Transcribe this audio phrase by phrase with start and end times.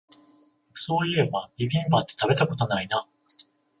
[0.73, 3.07] そういえばビビンバって食べたことないな